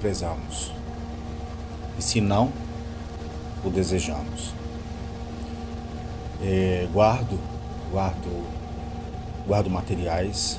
[0.00, 0.72] desprezamos,
[1.98, 2.50] e se não,
[3.62, 4.54] o desejamos.
[6.42, 7.38] É, guardo,
[7.90, 8.46] guardo,
[9.46, 10.58] guardo materiais,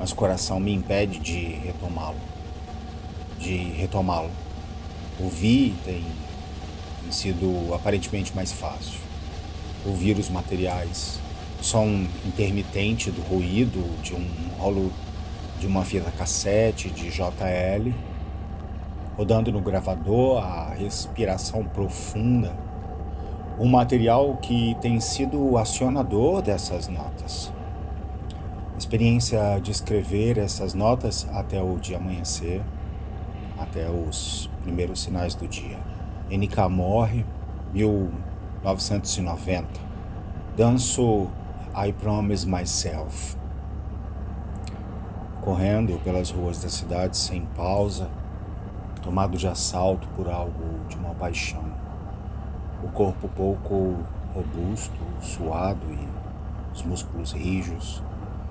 [0.00, 2.18] mas o coração me impede de retomá-lo,
[3.38, 4.30] de retomá-lo.
[5.20, 6.04] Ouvir tem,
[7.02, 8.98] tem sido aparentemente mais fácil.
[9.86, 11.20] Ouvir os materiais,
[11.60, 14.26] som intermitente do ruído de um
[14.58, 14.92] rolo
[15.60, 17.94] de uma fita cassete de JL,
[19.16, 22.52] rodando no gravador a respiração profunda,
[23.58, 27.52] um material que tem sido o acionador dessas notas.
[28.74, 32.62] A experiência de escrever essas notas até o dia amanhecer,
[33.58, 35.78] até os primeiros sinais do dia.
[36.30, 37.24] NK morre,
[37.72, 39.68] 1990.
[40.56, 41.28] Danço
[41.74, 43.36] I Promise Myself
[45.42, 48.08] correndo pelas ruas da cidade sem pausa,
[49.02, 51.64] tomado de assalto por algo de uma paixão.
[52.82, 53.98] O corpo pouco
[54.32, 56.08] robusto, suado e
[56.72, 58.02] os músculos rijos,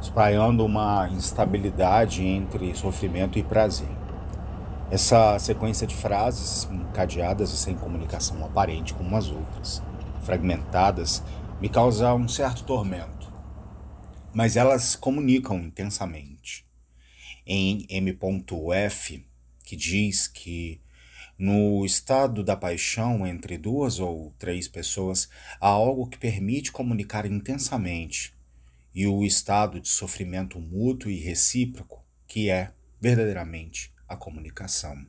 [0.00, 3.88] espraiando uma instabilidade entre sofrimento e prazer.
[4.90, 9.82] Essa sequência de frases encadeadas e sem comunicação aparente como as outras,
[10.22, 11.22] fragmentadas,
[11.60, 13.32] me causa um certo tormento.
[14.34, 16.66] Mas elas comunicam intensamente
[17.46, 19.24] em M.F.,
[19.72, 20.82] que diz que
[21.38, 28.34] no estado da paixão entre duas ou três pessoas há algo que permite comunicar intensamente,
[28.94, 35.06] e o estado de sofrimento mútuo e recíproco, que é verdadeiramente a comunicação.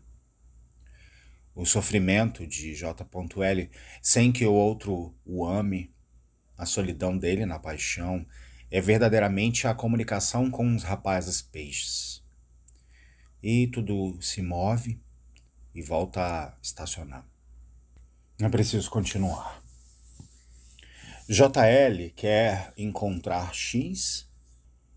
[1.53, 3.69] O sofrimento de J.L.
[4.01, 5.93] sem que o outro o ame,
[6.57, 8.25] a solidão dele na paixão,
[8.71, 12.12] é verdadeiramente a comunicação com os rapazes peixes
[13.43, 14.97] e tudo se move
[15.75, 17.27] e volta a estacionar.
[18.39, 19.61] É preciso continuar.
[21.27, 24.29] JL quer encontrar X,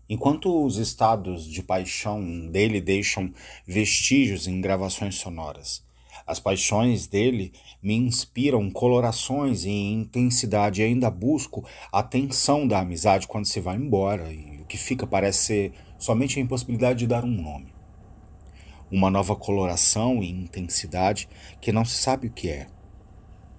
[0.07, 3.33] enquanto os estados de paixão dele deixam
[3.65, 5.85] vestígios em gravações sonoras.
[6.25, 13.27] As paixões dele me inspiram colorações e intensidade e ainda busco a tensão da amizade
[13.27, 17.23] quando se vai embora, e o que fica parece ser somente a impossibilidade de dar
[17.23, 17.76] um nome
[18.89, 21.27] uma nova coloração e intensidade
[21.59, 22.67] que não se sabe o que é.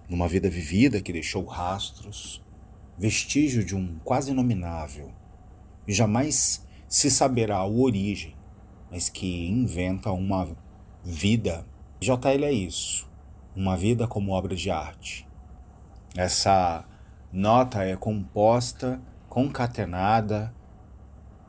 [0.08, 2.42] Numa vida vivida que deixou rastros,
[2.96, 5.12] vestígio de um quase inominável,
[5.86, 8.34] e jamais se saberá a origem,
[8.90, 10.56] mas que inventa uma
[11.04, 11.66] vida.
[12.00, 13.08] JL é isso,
[13.54, 15.28] uma vida como obra de arte.
[16.16, 16.86] Essa
[17.30, 20.54] nota é composta, concatenada,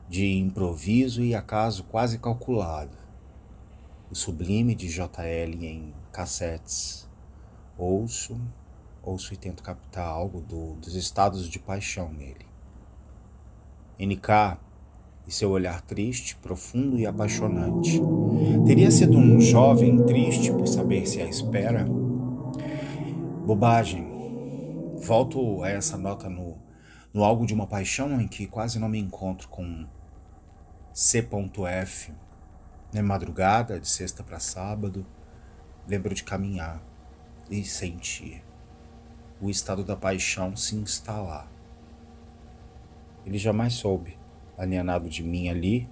[0.06, 2.99] de improviso e acaso quase calculado
[4.10, 7.08] o sublime de JL em cassetes.
[7.78, 8.40] Ouço,
[9.02, 12.46] ouço e tento captar algo do, dos estados de paixão nele.
[13.98, 14.58] NK
[15.28, 18.00] e seu olhar triste, profundo e apaixonante.
[18.66, 21.86] Teria sido um jovem triste por saber se a espera?
[23.46, 24.08] Bobagem.
[24.96, 26.58] Volto a essa nota no,
[27.14, 29.86] no algo de uma paixão em que quase não me encontro com
[30.92, 32.12] C.F
[32.92, 35.06] na madrugada, de sexta para sábado,
[35.86, 36.82] lembro de caminhar
[37.50, 38.42] e sentir
[39.40, 41.50] o estado da paixão se instalar.
[43.24, 44.18] Ele jamais soube,
[44.58, 45.88] alienado de mim ali,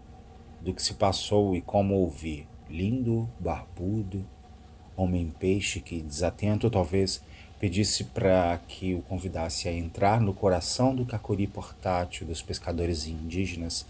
[0.61, 2.47] do que se passou e como ouvi.
[2.69, 4.27] Lindo, barbudo,
[4.97, 7.23] homem-peixe que, desatento, talvez
[7.59, 13.87] pedisse para que o convidasse a entrar no coração do cacuri portátil dos pescadores indígenas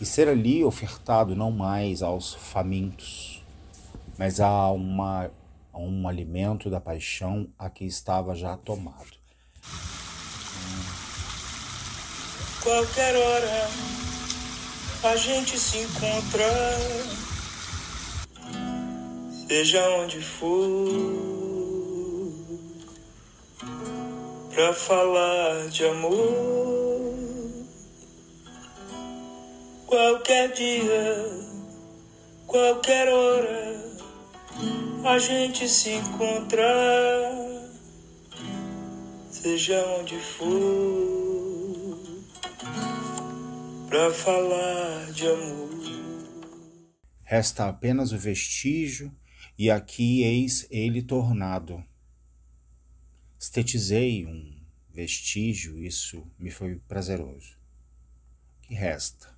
[0.00, 3.42] e ser ali ofertado não mais aos famintos,
[4.18, 5.30] mas a, uma,
[5.72, 9.16] a um alimento da paixão a que estava já tomado.
[12.62, 13.68] Qualquer hora
[15.04, 16.44] a gente se encontra,
[19.46, 20.88] seja onde for,
[24.52, 26.75] pra falar de amor.
[29.96, 31.14] Qualquer dia,
[32.46, 33.94] qualquer hora,
[35.06, 36.62] a gente se encontra,
[39.30, 41.98] seja onde for,
[43.88, 45.70] pra falar de amor.
[47.22, 49.10] Resta apenas o vestígio,
[49.58, 51.82] e aqui eis ele tornado.
[53.38, 54.60] Estetizei um
[54.90, 57.56] vestígio, isso me foi prazeroso.
[58.60, 59.35] Que resta?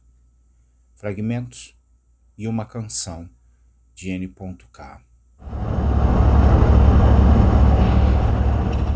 [0.99, 1.77] Fragmentos
[2.37, 3.31] e uma canção
[3.95, 5.01] de N.K.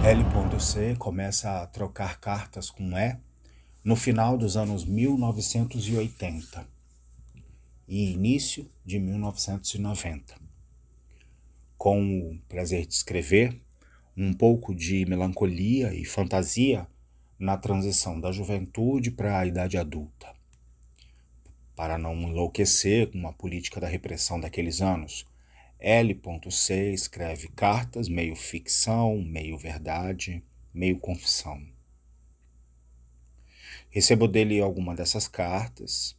[0.04, 0.96] L.C.
[0.98, 3.16] começa a trocar cartas com E
[3.84, 6.66] no final dos anos 1980
[7.86, 10.34] e início de 1990.
[11.78, 13.62] Com o prazer de escrever,
[14.16, 16.84] um pouco de melancolia e fantasia
[17.38, 20.41] na transição da juventude para a idade adulta.
[21.82, 25.26] Para não enlouquecer com a política da repressão daqueles anos,
[25.80, 26.92] L.C.
[26.92, 31.60] escreve cartas meio ficção, meio verdade, meio confissão.
[33.90, 36.16] Recebo dele alguma dessas cartas,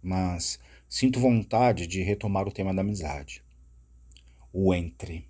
[0.00, 3.42] mas sinto vontade de retomar o tema da amizade.
[4.52, 5.28] O entre.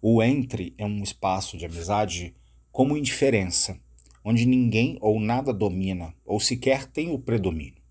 [0.00, 2.34] O entre é um espaço de amizade
[2.72, 3.78] como indiferença,
[4.24, 7.81] onde ninguém ou nada domina, ou sequer tem o predomínio.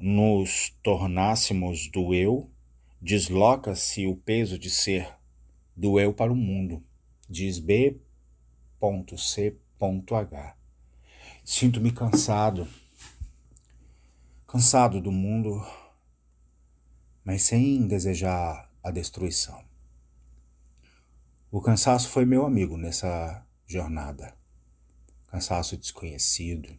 [0.00, 2.48] Nos tornássemos do eu
[3.02, 5.12] desloca-se o peso de ser
[5.76, 6.80] do eu para o mundo,
[7.28, 7.98] diz B.C.H.
[11.44, 12.68] Sinto-me cansado,
[14.46, 15.60] cansado do mundo,
[17.24, 19.64] mas sem desejar a destruição.
[21.50, 24.36] O cansaço foi meu amigo nessa jornada.
[25.26, 26.78] Cansaço desconhecido.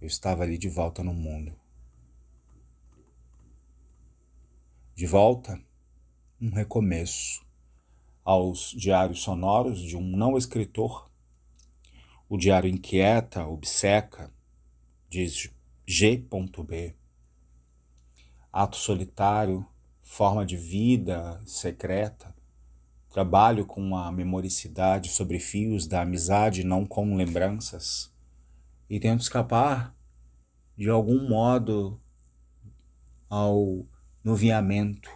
[0.00, 1.59] Eu estava ali de volta no mundo.
[5.00, 5.58] De volta,
[6.38, 7.42] um recomeço
[8.22, 11.10] aos diários sonoros de um não escritor.
[12.28, 14.30] O diário inquieta, obceca,
[15.08, 15.50] diz
[15.86, 16.94] G.B.
[18.52, 19.66] Ato solitário,
[20.02, 22.36] forma de vida secreta,
[23.08, 28.12] trabalho com a memoricidade sobre fios da amizade, não com lembranças,
[28.86, 29.96] e tento escapar
[30.76, 31.98] de algum modo
[33.30, 33.86] ao
[34.22, 35.10] no viamento,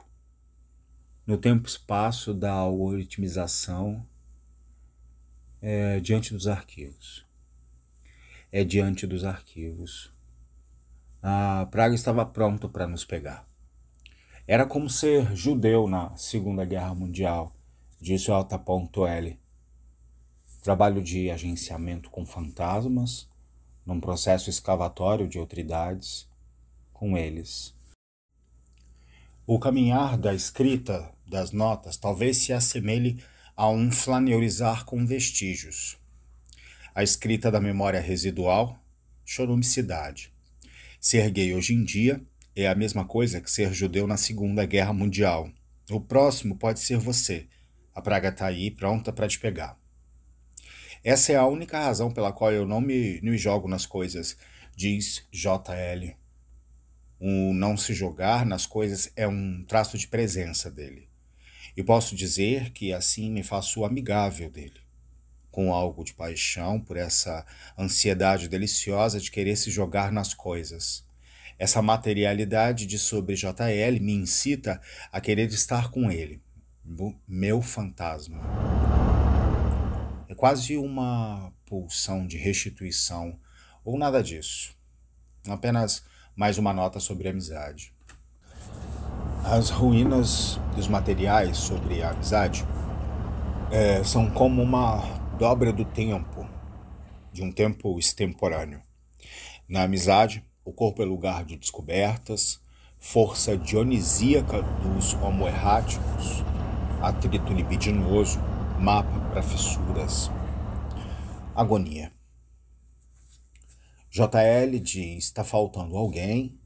[1.27, 4.07] no tempo-espaço da algoritmização
[5.61, 7.27] é, diante dos arquivos.
[8.51, 10.11] É diante dos arquivos.
[11.23, 13.47] A praga estava pronta para nos pegar.
[14.47, 17.55] Era como ser judeu na Segunda Guerra Mundial,
[18.01, 19.39] disse o Alta.L.
[20.63, 23.29] Trabalho de agenciamento com fantasmas,
[23.85, 26.27] num processo escavatório de autoridades,
[26.93, 27.74] com eles
[29.47, 33.23] o caminhar da escrita das notas talvez se assemelhe
[33.55, 35.99] a um flaneurizar com vestígios.
[36.95, 38.79] A escrita da memória residual,
[39.25, 40.33] chorumicidade.
[40.99, 42.23] Ser gay hoje em dia
[42.57, 45.51] é a mesma coisa que ser judeu na Segunda Guerra Mundial.
[45.91, 47.47] O próximo pode ser você.
[47.95, 49.79] A praga está aí, pronta para te pegar.
[51.03, 54.39] Essa é a única razão pela qual eu não me, me jogo nas coisas,
[54.75, 56.17] diz J.L.
[57.27, 61.09] O não se jogar nas coisas é um traço de presença dele.
[61.75, 64.79] E posso dizer que assim me faço amigável dele,
[65.51, 67.47] com algo de paixão por essa
[67.79, 71.03] ansiedade deliciosa de querer se jogar nas coisas.
[71.59, 74.79] Essa materialidade de sobre JL me incita
[75.11, 76.43] a querer estar com ele,
[77.27, 78.43] meu fantasma.
[80.29, 83.41] É quase uma pulsão de restituição,
[83.83, 84.77] ou nada disso.
[85.49, 86.05] Apenas
[86.37, 87.93] mais uma nota sobre amizade.
[89.45, 92.65] As ruínas dos materiais sobre a amizade
[93.71, 95.01] é, são como uma
[95.39, 96.49] dobra do tempo,
[97.33, 98.83] de um tempo extemporâneo.
[99.69, 102.61] Na amizade, o corpo é lugar de descobertas,
[102.99, 106.43] força dionisíaca dos homoerráticos,
[107.01, 108.41] atrito libidinoso,
[108.81, 110.33] mapa para fissuras,
[111.55, 112.14] agonia.
[114.15, 116.57] JL diz: está faltando alguém.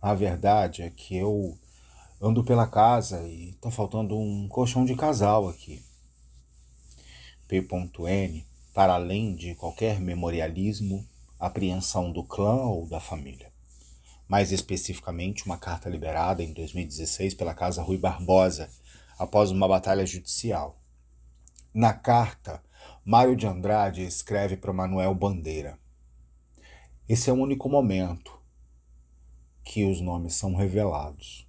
[0.00, 1.58] A verdade é que eu
[2.20, 5.82] ando pela casa e está faltando um colchão de casal aqui.
[7.48, 8.46] P.N.
[8.72, 11.04] Para além de qualquer memorialismo,
[11.40, 13.50] apreensão do clã ou da família.
[14.28, 18.70] Mais especificamente, uma carta liberada em 2016 pela Casa Rui Barbosa,
[19.18, 20.80] após uma batalha judicial.
[21.74, 22.62] Na carta,
[23.04, 25.81] Mário de Andrade escreve para Manuel Bandeira:
[27.12, 28.40] esse é o único momento
[29.62, 31.46] que os nomes são revelados.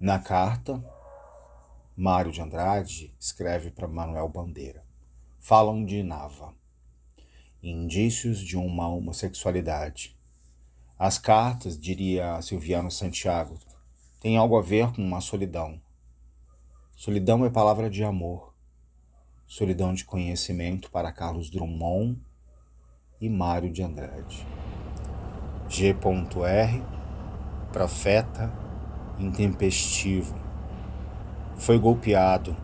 [0.00, 0.82] Na carta,
[1.94, 4.82] Mário de Andrade escreve para Manuel Bandeira.
[5.38, 6.54] Falam de Nava,
[7.62, 10.18] indícios de uma homossexualidade.
[10.98, 13.58] As cartas, diria Silviano Santiago,
[14.18, 15.78] têm algo a ver com uma solidão.
[16.96, 18.53] Solidão é palavra de amor
[19.56, 22.20] Solidão de Conhecimento para Carlos Drummond
[23.20, 24.44] e Mário de Andrade.
[25.68, 26.82] G.R.
[27.72, 28.52] profeta
[29.16, 30.34] intempestivo,
[31.56, 32.56] foi golpeado.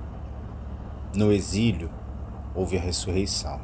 [1.15, 1.95] No exílio,
[2.57, 3.61] houve a ressurreição.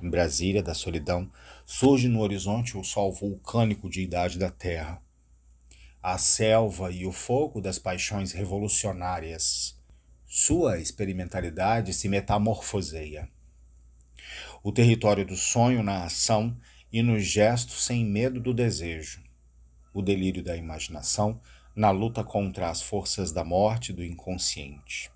[0.00, 1.28] Em Brasília, da solidão,
[1.66, 5.02] surge no horizonte o sol vulcânico de idade da terra.
[6.00, 9.79] A selva e o fogo das paixões revolucionárias.
[10.32, 13.28] Sua experimentalidade se metamorfoseia.
[14.62, 16.56] O território do sonho na ação
[16.92, 19.20] e no gesto sem medo do desejo.
[19.92, 21.40] O delírio da imaginação
[21.74, 25.10] na luta contra as forças da morte do inconsciente.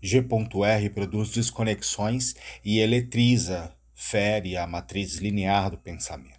[0.00, 0.90] G.R.
[0.90, 6.38] produz desconexões e eletriza, fere a matriz linear do pensamento.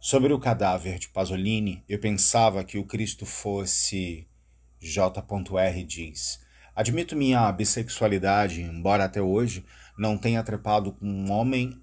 [0.00, 4.26] Sobre o cadáver de Pasolini, eu pensava que o Cristo fosse.
[4.90, 5.84] J.R.
[5.84, 6.40] diz.
[6.76, 9.64] Admito minha bissexualidade, embora até hoje
[9.96, 11.80] não tenha trepado com um homem,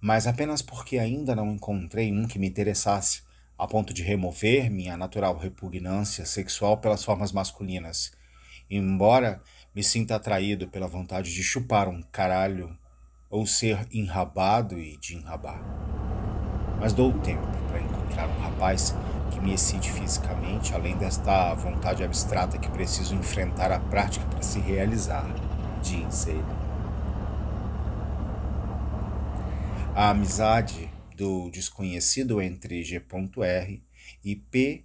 [0.00, 3.22] mas apenas porque ainda não encontrei um que me interessasse
[3.58, 8.12] a ponto de remover minha natural repugnância sexual pelas formas masculinas,
[8.70, 9.42] embora
[9.74, 12.76] me sinta atraído pela vontade de chupar um caralho
[13.28, 15.60] ou ser enrabado e de enrabar.
[16.80, 18.94] Mas dou tempo para encontrar um rapaz
[19.34, 24.60] que me excite fisicamente, além desta vontade abstrata que preciso enfrentar a prática para se
[24.60, 25.26] realizar,
[25.82, 26.38] diz ele.
[29.92, 33.82] A amizade do desconhecido entre G.R.
[34.24, 34.84] e P.C.S.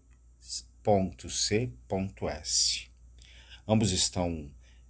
[3.67, 4.49] Ambos estão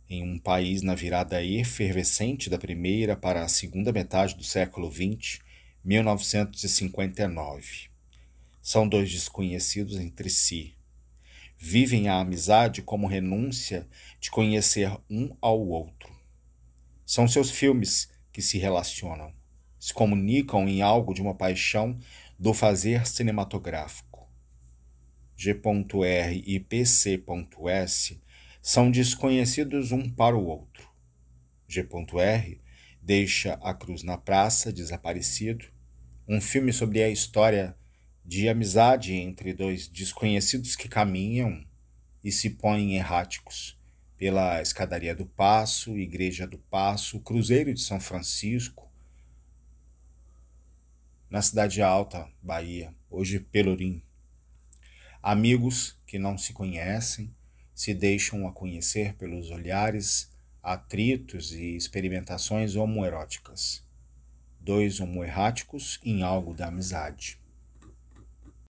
[0.09, 5.41] em um país na virada efervescente da primeira para a segunda metade do século XX,
[5.83, 7.88] 1959.
[8.61, 10.75] São dois desconhecidos entre si.
[11.57, 13.87] Vivem a amizade como renúncia
[14.19, 16.13] de conhecer um ao outro.
[17.05, 19.33] São seus filmes que se relacionam
[19.79, 21.97] se comunicam em algo de uma paixão
[22.37, 24.29] do fazer cinematográfico.
[25.37, 26.43] G.R.
[26.45, 28.21] e PC.S
[28.61, 30.89] são desconhecidos um para o outro.
[31.65, 32.61] G.R.
[33.01, 35.65] deixa a cruz na praça, desaparecido,
[36.27, 37.75] um filme sobre a história
[38.29, 41.65] de amizade entre dois desconhecidos que caminham
[42.23, 43.75] e se põem erráticos
[44.15, 48.87] pela escadaria do Passo, Igreja do Passo, Cruzeiro de São Francisco,
[51.27, 54.03] na Cidade Alta, Bahia, hoje Pelourim.
[55.23, 57.33] Amigos que não se conhecem
[57.73, 60.31] se deixam a conhecer pelos olhares,
[60.61, 63.83] atritos e experimentações homoeróticas.
[64.59, 67.39] Dois homoerráticos em algo da amizade.